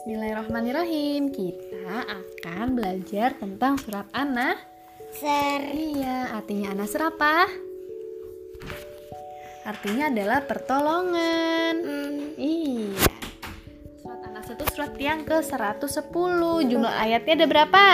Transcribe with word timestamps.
Bismillahirrahmanirrahim. 0.00 1.28
Kita 1.28 2.08
akan 2.08 2.72
belajar 2.72 3.36
tentang 3.36 3.76
surat 3.76 4.08
An-Nasr. 4.16 4.64
Ser 5.12 5.60
Iya, 5.76 6.40
artinya 6.40 6.72
An-Nasr 6.72 7.04
apa? 7.04 7.44
Artinya 9.60 10.08
adalah 10.08 10.40
pertolongan. 10.48 11.84
hmm, 11.84 12.32
Iya. 12.40 12.96
Surat 14.00 14.24
An-Nasr 14.24 14.56
itu 14.56 14.64
surat 14.72 14.96
yang 14.96 15.20
ke-110. 15.28 16.40
Jumlah 16.64 16.96
ayatnya 16.96 17.44
ada 17.44 17.46
berapa? 17.52 17.84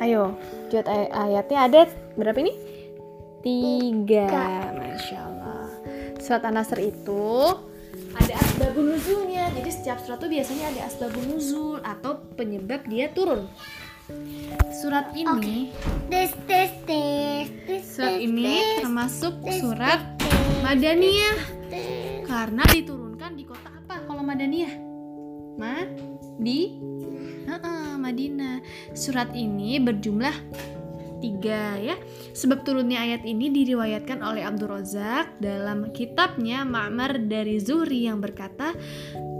Ayo, 0.00 0.40
jumlah 0.72 0.88
ay- 0.88 1.12
ayatnya 1.12 1.58
ada 1.68 1.80
berapa 2.16 2.40
ini? 2.40 2.56
Tiga. 3.44 4.24
Masya 4.72 5.20
Allah. 5.20 5.68
Surat 6.16 6.48
An-Nasr 6.48 6.80
itu 6.80 7.60
ada 8.12 8.32
asbabun 8.40 8.96
nuzulnya. 8.96 9.31
Jadi 9.52 9.70
setiap 9.70 9.98
surat 10.00 10.18
itu 10.24 10.28
biasanya 10.40 10.64
ada 10.72 10.80
asbabun 10.88 11.24
nuzul 11.28 11.78
atau 11.84 12.24
penyebab 12.34 12.88
dia 12.88 13.12
turun. 13.12 13.46
Surat 14.72 15.14
ini, 15.14 15.70
tes 16.10 16.34
tes 16.44 16.74
tes 16.84 17.46
tes 17.64 17.82
surat 17.86 18.18
tes, 18.18 18.26
ini 18.26 18.82
termasuk 18.82 19.38
surat 19.62 20.00
Madaniyah. 20.64 21.38
Karena 22.26 22.64
diturunkan 22.66 23.38
di 23.38 23.44
kota 23.46 23.70
apa 23.70 24.02
kalau 24.04 24.24
Madaniyah? 24.26 24.74
Ma 25.60 25.86
di 26.40 26.76
Heeh, 27.42 27.98
Madinah. 28.00 28.64
Surat 28.96 29.30
ini 29.36 29.76
berjumlah 29.82 30.34
tiga 31.22 31.78
ya. 31.78 31.94
Sebab 32.34 32.66
turunnya 32.66 32.98
ayat 32.98 33.22
ini 33.22 33.54
diriwayatkan 33.54 34.18
oleh 34.20 34.42
Abdul 34.42 34.74
Razak 34.74 35.38
dalam 35.38 35.94
kitabnya 35.94 36.66
Ma'mar 36.66 37.30
dari 37.30 37.62
Zuhri 37.62 38.10
yang 38.10 38.18
berkata, 38.18 38.74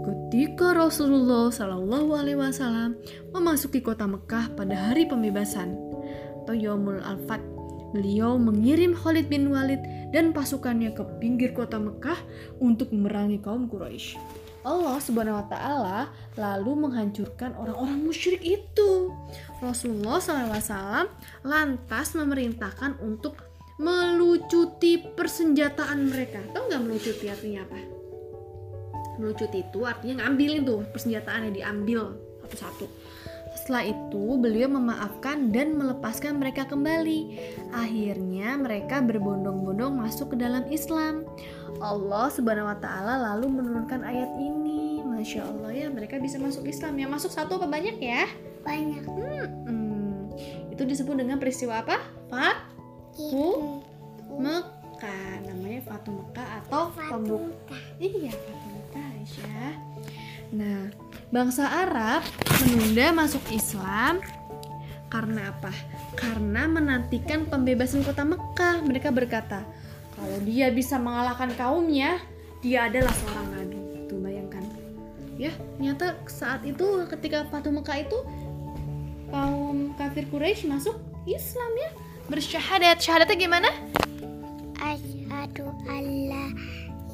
ketika 0.07 0.71
Rasulullah 0.71 1.51
Shallallahu 1.51 2.09
Alaihi 2.15 2.39
Wasallam 2.39 2.95
memasuki 3.35 3.83
kota 3.83 4.07
Mekah 4.07 4.55
pada 4.55 4.89
hari 4.89 5.05
pembebasan 5.05 5.75
atau 6.43 6.55
Yaumul 6.55 7.03
Al-Fat, 7.03 7.43
beliau 7.93 8.41
mengirim 8.41 8.97
Khalid 8.97 9.29
bin 9.29 9.53
Walid 9.53 9.83
dan 10.09 10.33
pasukannya 10.33 10.95
ke 10.97 11.03
pinggir 11.21 11.53
kota 11.53 11.77
Mekah 11.77 12.17
untuk 12.57 12.89
memerangi 12.89 13.37
kaum 13.43 13.69
Quraisy. 13.69 14.42
Allah 14.63 14.95
Subhanahu 15.03 15.43
wa 15.43 15.45
taala 15.51 15.99
lalu 16.39 16.87
menghancurkan 16.87 17.51
orang-orang 17.59 17.99
musyrik 17.99 18.39
itu. 18.39 19.11
Rasulullah 19.59 20.23
SAW 20.23 21.07
lantas 21.43 22.15
memerintahkan 22.15 22.99
untuk 23.03 23.43
melucuti 23.75 24.99
persenjataan 24.99 26.07
mereka. 26.07 26.39
Tahu 26.55 26.63
nggak 26.71 26.83
melucuti 26.83 27.25
artinya 27.27 27.67
apa? 27.67 27.79
Melucuti 29.19 29.61
itu 29.61 29.79
artinya 29.83 30.23
ngambilin 30.25 30.63
tuh 30.63 30.81
persenjataannya 30.95 31.51
diambil 31.53 32.15
satu-satu. 32.47 32.87
Setelah 33.53 33.85
itu 33.85 34.23
beliau 34.41 34.67
memaafkan 34.67 35.53
dan 35.53 35.77
melepaskan 35.77 36.41
mereka 36.41 36.65
kembali. 36.65 37.37
Akhirnya 37.71 38.57
mereka 38.57 38.99
berbondong-bondong 38.99 39.93
masuk 39.93 40.33
ke 40.33 40.37
dalam 40.41 40.65
Islam. 40.67 41.23
Allah 41.81 42.27
Subhanahu 42.31 42.69
wa 42.69 42.77
taala 42.79 43.33
lalu 43.33 43.59
menurunkan 43.59 44.03
ayat 44.03 44.31
ini. 44.39 45.03
Masya 45.03 45.45
Allah 45.47 45.71
ya, 45.71 45.87
mereka 45.87 46.19
bisa 46.19 46.35
masuk 46.39 46.67
Islam. 46.67 46.99
Yang 46.99 47.11
masuk 47.15 47.31
satu 47.31 47.55
apa 47.55 47.67
banyak 47.69 47.95
ya? 47.99 48.27
banyak 48.63 49.03
Hmm, 49.67 50.31
itu 50.71 50.83
disebut 50.87 51.19
dengan 51.19 51.37
peristiwa 51.37 51.83
apa? 51.83 51.99
Fat 52.31 52.57
gitu 53.19 53.83
Mekah. 54.39 55.43
Namanya 55.45 55.79
Fatu 55.83 56.09
Mekah 56.15 56.47
atau 56.63 56.89
pembuka. 56.95 57.77
Iya, 57.99 58.31
Fatu 58.31 58.67
Mekah, 58.71 59.05
Aisyah. 59.19 59.73
Nah, 60.53 60.81
bangsa 61.29 61.65
Arab 61.67 62.23
menunda 62.63 63.11
masuk 63.11 63.43
Islam 63.51 64.23
karena 65.11 65.53
apa? 65.53 65.69
Karena 66.17 66.65
menantikan 66.65 67.45
pembebasan 67.45 68.01
kota 68.01 68.25
Mekah. 68.25 68.81
Mereka 68.81 69.13
berkata, 69.13 69.61
kalau 70.13 70.37
dia 70.45 70.69
bisa 70.69 70.95
mengalahkan 71.01 71.51
kaumnya, 71.57 72.21
dia 72.61 72.87
adalah 72.87 73.11
seorang 73.11 73.47
nabi. 73.53 73.77
Tuh 74.07 74.19
bayangkan. 74.21 74.63
Ya, 75.35 75.51
ternyata 75.77 76.15
saat 76.29 76.61
itu 76.63 77.05
ketika 77.09 77.49
Fatu 77.49 77.73
Mekah 77.73 78.05
itu 78.05 78.19
kaum 79.33 79.97
kafir 79.97 80.29
Quraisy 80.29 80.69
masuk 80.69 80.95
Islam 81.25 81.71
ya. 81.77 81.89
Bersyahadat. 82.29 83.01
Syahadatnya 83.01 83.37
gimana? 83.37 83.69
asyhadu 84.83 85.71
alla 85.87 86.45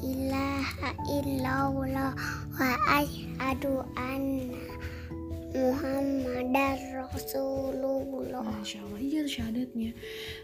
ilaha 0.02 0.90
illallah 1.06 2.10
wa 2.58 2.70
asyhadu 2.98 3.86
anna 3.94 4.69
muhammadar 5.54 6.78
rasulullah 7.10 8.40
Masya 8.40 8.78
Allah, 8.86 9.00
iya 9.02 9.22
syahadatnya. 9.26 9.92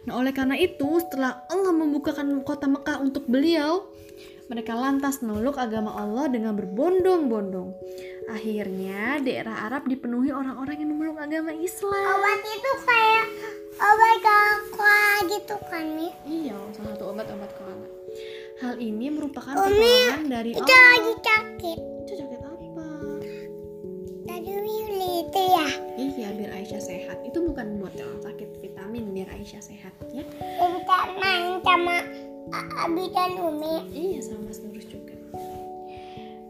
Nah, 0.05 0.21
oleh 0.21 0.33
karena 0.34 0.59
itu, 0.59 0.84
setelah 1.00 1.47
Allah 1.49 1.72
membukakan 1.72 2.44
kota 2.44 2.69
Mekah 2.69 3.00
untuk 3.00 3.25
beliau, 3.25 3.89
mereka 4.47 4.77
lantas 4.77 5.25
meluk 5.25 5.56
agama 5.56 5.97
Allah 5.97 6.28
dengan 6.31 6.55
berbondong-bondong. 6.55 7.72
Akhirnya, 8.31 9.22
daerah 9.22 9.71
Arab 9.71 9.87
dipenuhi 9.87 10.34
orang-orang 10.34 10.83
yang 10.83 10.91
memeluk 10.93 11.19
agama 11.19 11.55
Islam. 11.55 12.05
obat 12.19 12.41
itu 12.43 12.73
kayak 12.83 13.27
obat 13.77 14.17
kakwa 14.19 14.99
gitu 15.31 15.56
kan 15.71 15.87
nih 15.94 16.12
Iya, 16.27 16.56
salah 16.75 16.93
satu 16.97 17.05
obat-obat 17.15 17.50
kelana. 17.55 17.88
Hal 18.56 18.75
ini 18.81 19.06
merupakan 19.12 19.53
pertolongan 19.53 20.27
dari 20.33 20.50
itu 20.56 20.65
Allah. 20.65 20.81
lagi 20.97 21.12
sakit 21.21 21.78
Itu 22.09 22.12
sakit 22.17 22.41
Aisyah 26.66 26.82
sehat. 26.82 27.22
Itu 27.22 27.47
bukan 27.47 27.78
buat 27.78 27.94
orang 27.94 28.27
sakit 28.27 28.59
vitamin, 28.59 29.15
biar 29.15 29.31
Aisyah 29.31 29.62
sehat 29.62 29.94
ya. 30.10 30.27
kita 30.27 30.99
main 31.15 31.62
sama 31.62 32.03
Abi 32.82 33.06
dan 33.15 33.38
Umi 33.38 33.87
Iya 33.94 34.19
sama 34.27 34.50
Mas 34.50 34.59
Nurus 34.59 34.91
juga. 34.91 35.15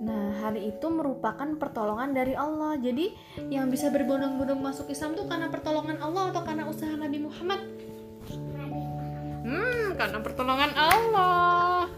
Nah 0.00 0.40
hari 0.40 0.72
itu 0.72 0.88
merupakan 0.88 1.44
pertolongan 1.60 2.16
dari 2.16 2.32
Allah. 2.32 2.80
Jadi 2.80 3.12
yang 3.52 3.68
bisa 3.68 3.92
berbondong-bondong 3.92 4.56
masuk 4.56 4.88
Islam 4.88 5.20
tuh 5.20 5.28
karena 5.28 5.52
pertolongan 5.52 6.00
Allah 6.00 6.32
atau 6.32 6.40
karena 6.48 6.64
usaha 6.64 6.96
Nabi 6.96 7.20
Muhammad? 7.20 7.60
Hmm, 9.44 10.00
karena 10.00 10.18
pertolongan 10.24 10.72
Allah. 10.72 11.92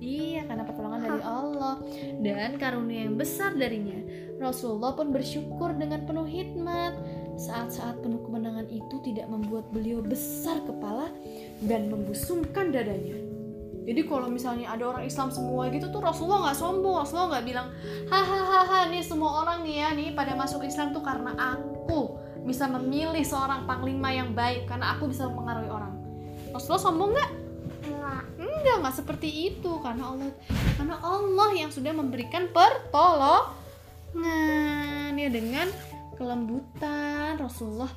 Iya, 0.00 0.48
karena 0.48 0.62
pertolongan 0.62 1.00
dari 1.04 1.22
Allah 1.26 1.74
dan 2.22 2.56
karunia 2.56 3.04
yang 3.10 3.18
besar 3.18 3.52
darinya. 3.52 3.99
Rasulullah 4.40 4.96
pun 4.96 5.12
bersyukur 5.12 5.76
dengan 5.76 6.08
penuh 6.08 6.24
hikmat. 6.24 6.96
Saat-saat 7.36 8.00
penuh 8.00 8.24
kemenangan 8.24 8.68
itu 8.72 8.96
tidak 9.04 9.28
membuat 9.28 9.68
beliau 9.68 10.00
besar 10.00 10.64
kepala 10.64 11.12
dan 11.64 11.92
membusungkan 11.92 12.72
dadanya. 12.72 13.20
Jadi 13.84 14.00
kalau 14.08 14.28
misalnya 14.28 14.72
ada 14.72 14.92
orang 14.92 15.04
Islam 15.08 15.32
semua 15.32 15.68
gitu 15.72 15.88
tuh 15.88 16.00
Rasulullah 16.04 16.48
nggak 16.48 16.58
sombong, 16.60 17.00
Rasulullah 17.00 17.36
nggak 17.36 17.46
bilang 17.48 17.68
hahaha 18.12 18.92
nih 18.92 19.04
semua 19.04 19.44
orang 19.44 19.64
nih 19.64 19.76
ya 19.80 19.88
nih 19.96 20.08
pada 20.12 20.36
masuk 20.36 20.64
Islam 20.64 20.92
tuh 20.92 21.00
karena 21.00 21.32
aku 21.36 22.16
bisa 22.44 22.68
memilih 22.68 23.24
seorang 23.24 23.64
panglima 23.64 24.12
yang 24.12 24.36
baik 24.36 24.68
karena 24.68 24.96
aku 24.96 25.08
bisa 25.08 25.28
mengaruhi 25.28 25.68
orang. 25.68 25.96
Rasulullah 26.52 26.80
sombong 26.80 27.12
nggak? 27.12 27.30
enggak 27.80 28.22
Enggak, 28.36 28.76
nggak 28.84 28.96
seperti 29.00 29.28
itu 29.48 29.72
karena 29.80 30.12
Allah 30.12 30.32
karena 30.76 30.96
Allah 31.00 31.50
yang 31.56 31.72
sudah 31.72 31.92
memberikan 31.96 32.52
pertolongan 32.52 33.59
ya 35.20 35.28
dengan 35.28 35.68
kelembutan 36.16 37.36
Rasulullah 37.36 37.92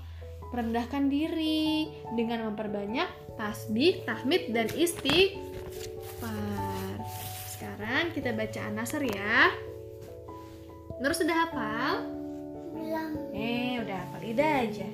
merendahkan 0.51 1.07
diri 1.09 1.88
dengan 2.13 2.46
memperbanyak 2.51 3.07
tasbih, 3.40 4.03
tahmid 4.06 4.53
dan 4.53 4.68
istighfar. 4.75 5.40
Sekarang 7.49 8.14
kita 8.14 8.38
baca 8.38 8.61
An-Nasr 8.70 9.02
ya. 9.08 9.49
Terus 11.02 11.17
sudah 11.17 11.34
hafal? 11.47 12.05
bilang 12.73 13.14
Eh, 13.34 13.78
udah 13.82 13.97
hafal 14.05 14.22
ida 14.22 14.70
aja. 14.70 14.85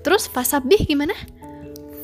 Terus 0.00 0.32
fasabih 0.32 0.88
gimana? 0.88 1.12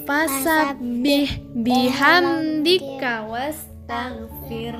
Fasabih 0.04 1.28
bihamdika 1.64 3.24
was 3.28 3.56
wastaghfir. 3.84 4.76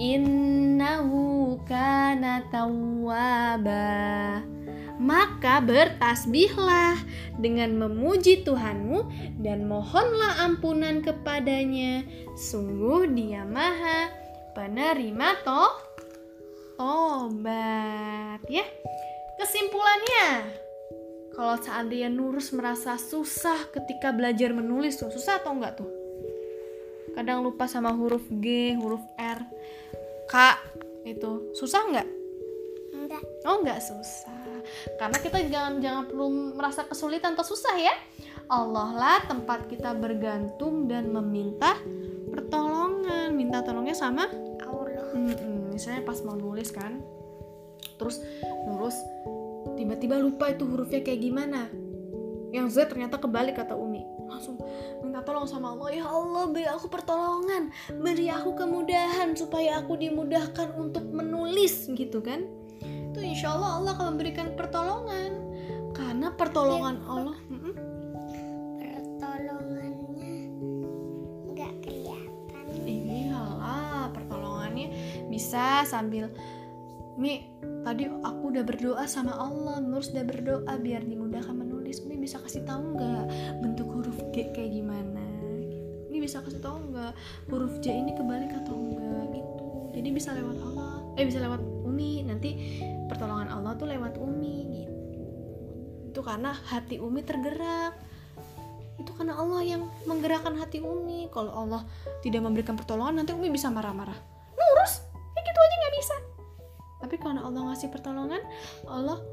Innahu 0.00 1.60
kana 1.68 2.42
tawwaba. 2.48 4.40
Maka 4.96 5.60
bertasbihlah 5.60 6.96
dengan 7.36 7.76
memuji 7.76 8.40
Tuhanmu 8.46 9.04
dan 9.44 9.68
mohonlah 9.68 10.40
ampunan 10.40 11.04
kepadanya. 11.04 12.08
Sungguh 12.32 13.12
dia 13.12 13.44
maha 13.44 14.08
penerima 14.56 15.44
toh 15.44 15.72
tobat. 16.80 18.40
Ya 18.48 18.64
kesimpulannya 19.36 20.63
kalau 21.34 21.58
seandainya 21.58 22.08
Nurus 22.08 22.54
merasa 22.54 22.94
susah 22.94 23.68
ketika 23.74 24.14
belajar 24.14 24.54
menulis 24.54 24.96
tuh 24.96 25.10
susah 25.10 25.42
atau 25.42 25.52
enggak 25.52 25.82
tuh? 25.82 25.90
Kadang 27.14 27.42
lupa 27.42 27.66
sama 27.66 27.90
huruf 27.94 28.22
G 28.30 28.74
huruf 28.78 29.02
R 29.18 29.42
K 30.30 30.34
itu. 31.04 31.52
Susah 31.54 31.84
nggak 31.90 32.08
Enggak. 32.94 33.22
oh 33.44 33.60
nggak 33.60 33.82
susah. 33.82 34.40
Karena 34.96 35.18
kita 35.20 35.38
jangan 35.50 35.82
jangan 35.82 36.04
perlu 36.08 36.56
merasa 36.56 36.86
kesulitan 36.88 37.36
atau 37.36 37.44
susah 37.44 37.76
ya. 37.76 37.94
Allah 38.48 38.90
lah 38.94 39.18
tempat 39.28 39.68
kita 39.68 39.92
bergantung 39.92 40.88
dan 40.88 41.12
meminta 41.12 41.76
pertolongan. 42.32 43.34
Minta 43.36 43.60
tolongnya 43.60 43.98
sama 43.98 44.30
Allah. 44.64 45.12
Mm-mm, 45.12 45.74
misalnya 45.74 46.02
pas 46.06 46.18
mau 46.22 46.34
nulis 46.34 46.70
kan 46.74 47.02
terus 47.98 48.18
nurus 48.66 48.98
tiba-tiba 49.74 50.16
lupa 50.18 50.50
itu 50.50 50.64
hurufnya 50.66 51.02
kayak 51.02 51.20
gimana. 51.22 51.70
Yang 52.54 52.66
Z 52.78 52.94
ternyata 52.94 53.18
kebalik 53.18 53.58
kata 53.58 53.74
Umi. 53.74 54.06
Langsung 54.30 54.58
minta 55.02 55.20
tolong 55.26 55.46
sama 55.46 55.74
Allah. 55.74 55.90
Ya 55.90 56.06
Allah 56.06 56.46
beri 56.46 56.66
aku 56.70 56.86
pertolongan. 56.86 57.74
Beri 57.98 58.30
aku 58.30 58.54
kemudahan 58.54 59.34
supaya 59.34 59.82
aku 59.82 59.98
dimudahkan 59.98 60.78
untuk 60.78 61.02
menulis 61.10 61.90
gitu 61.90 62.22
kan? 62.22 62.46
Itu 62.82 63.18
insya 63.18 63.58
Allah 63.58 63.82
Allah 63.82 63.92
akan 63.98 64.06
memberikan 64.14 64.54
pertolongan. 64.54 65.30
Karena 65.94 66.30
pertolongan 66.34 66.96
Allah 67.06 67.38
Mm-mm. 67.50 67.74
Pertolongannya 68.78 70.34
enggak 71.50 71.74
kelihatan. 71.82 72.64
Iyalah, 72.86 74.10
pertolongannya 74.14 74.88
bisa 75.30 75.86
sambil 75.86 76.30
Mi, 77.14 77.46
tadi 77.86 78.10
aku 78.10 78.50
udah 78.50 78.66
berdoa 78.66 79.04
sama 79.06 79.38
Allah, 79.38 79.78
Nurus 79.78 80.10
udah 80.10 80.26
berdoa 80.26 80.72
biar 80.82 81.06
dimudahkan 81.06 81.54
menulis. 81.54 82.02
Mi 82.02 82.18
bisa 82.18 82.42
kasih 82.42 82.66
tahu 82.66 82.98
nggak 82.98 83.24
bentuk 83.62 83.86
huruf 83.86 84.18
G 84.34 84.50
kayak 84.50 84.74
gimana? 84.74 85.22
Mi 86.10 86.18
bisa 86.18 86.42
kasih 86.42 86.58
tahu 86.58 86.90
nggak 86.90 87.12
huruf 87.54 87.78
J 87.78 88.02
ini 88.02 88.18
kebalik 88.18 88.50
atau 88.50 88.74
enggak 88.74 89.30
gitu. 89.30 89.64
Jadi 89.94 90.08
bisa 90.10 90.34
lewat 90.34 90.58
Allah, 90.58 90.92
eh 91.14 91.24
bisa 91.26 91.38
lewat 91.38 91.62
Umi. 91.62 92.26
Nanti 92.26 92.50
pertolongan 93.06 93.46
Allah 93.46 93.78
tuh 93.78 93.86
lewat 93.86 94.18
Umi 94.18 94.56
gitu. 94.82 95.02
Itu 96.10 96.20
karena 96.26 96.50
hati 96.50 96.98
Umi 96.98 97.22
tergerak 97.22 97.94
itu 98.94 99.10
karena 99.10 99.34
Allah 99.34 99.58
yang 99.66 99.90
menggerakkan 100.06 100.54
hati 100.54 100.78
Umi 100.78 101.26
kalau 101.34 101.50
Allah 101.50 101.82
tidak 102.22 102.46
memberikan 102.46 102.78
pertolongan 102.78 103.22
nanti 103.22 103.34
Umi 103.34 103.50
bisa 103.50 103.66
marah-marah 103.66 104.33
karena 107.24 107.40
Allah 107.48 107.72
ngasih 107.72 107.88
pertolongan 107.88 108.44
Allah 108.84 109.24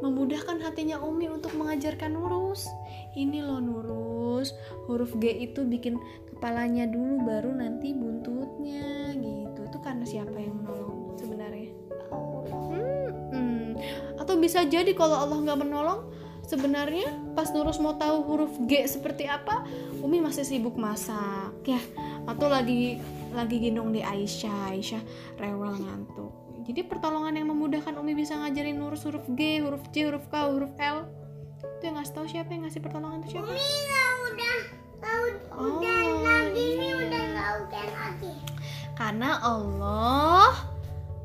memudahkan 0.00 0.60
hatinya 0.60 1.00
Umi 1.04 1.28
untuk 1.28 1.52
mengajarkan 1.56 2.16
Nurus 2.16 2.68
ini 3.16 3.44
loh 3.44 3.60
Nurus 3.60 4.52
huruf 4.88 5.12
G 5.20 5.48
itu 5.48 5.64
bikin 5.64 6.00
kepalanya 6.36 6.84
dulu 6.84 7.24
baru 7.24 7.48
nanti 7.56 7.96
buntutnya 7.96 9.16
gitu. 9.16 9.60
Itu 9.64 9.78
karena 9.80 10.04
siapa 10.04 10.36
yang 10.36 10.60
menolong 10.60 11.16
sebenarnya? 11.16 11.72
Hmm, 13.32 13.72
atau 14.20 14.36
bisa 14.36 14.68
jadi 14.68 14.92
kalau 14.92 15.16
Allah 15.16 15.40
nggak 15.40 15.64
menolong 15.64 16.12
sebenarnya 16.44 17.08
pas 17.32 17.48
Nurus 17.56 17.80
mau 17.80 17.96
tahu 17.96 18.20
huruf 18.28 18.52
G 18.68 18.84
seperti 18.84 19.24
apa 19.24 19.64
Umi 20.04 20.20
masih 20.20 20.44
sibuk 20.44 20.76
masak 20.76 21.56
ya. 21.64 21.80
Atau 22.28 22.52
lagi 22.52 23.00
lagi 23.36 23.60
gendong 23.60 23.92
di 23.92 24.00
Aisyah 24.00 24.72
Aisyah 24.72 25.02
rewel 25.36 25.76
ngantuk 25.76 26.32
jadi 26.64 26.82
pertolongan 26.82 27.36
yang 27.36 27.52
memudahkan 27.52 27.94
Umi 27.94 28.16
bisa 28.16 28.34
ngajarin 28.34 28.74
Nurus 28.74 29.04
huruf 29.04 29.22
G 29.30 29.60
huruf 29.60 29.84
J 29.92 30.08
huruf 30.08 30.24
K 30.26 30.48
huruf 30.48 30.72
L 30.74 31.06
itu 31.76 31.82
yang 31.84 31.96
ngasih 31.96 32.12
tahu 32.12 32.26
siapa 32.26 32.50
yang 32.50 32.64
ngasih 32.64 32.80
pertolongan 32.80 33.20
itu 33.20 33.28
siapa 33.32 33.46
Umi 33.46 33.60
nggak 33.60 34.10
udah 34.26 34.56
ud- 35.06 35.44
Oh, 35.52 35.80
udah 35.80 36.02
lagi 36.20 36.58
iya. 36.58 36.76
nih 36.76 36.92
udah 36.98 37.22
nggak 37.30 37.50
udah 37.62 37.84
lagi. 37.86 38.32
karena 38.92 39.30
Allah 39.38 40.52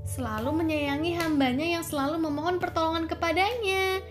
selalu 0.04 0.50
menyayangi 0.54 1.12
hambanya 1.16 1.68
yang 1.72 1.84
selalu 1.84 2.20
memohon 2.20 2.60
pertolongan 2.60 3.08
kepadanya. 3.08 4.04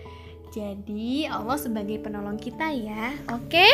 Jadi 0.49 1.23
Allah 1.25 1.55
sebagai 1.55 1.97
penolong 1.97 2.35
kita 2.35 2.73
ya, 2.73 3.13
oke? 3.29 3.69